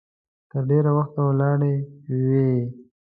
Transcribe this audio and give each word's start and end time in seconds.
تر 0.49 0.61
ډېره 0.69 0.91
وخته 0.97 1.19
ولاړې 1.29 1.75
وي. 2.27 2.51